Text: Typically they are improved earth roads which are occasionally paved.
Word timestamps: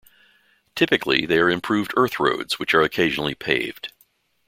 Typically 0.75 1.27
they 1.27 1.37
are 1.37 1.49
improved 1.51 1.93
earth 1.95 2.19
roads 2.19 2.57
which 2.57 2.73
are 2.73 2.81
occasionally 2.81 3.35
paved. 3.35 3.93